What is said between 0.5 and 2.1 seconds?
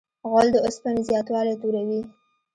د اوسپنې زیاتوالی توروي.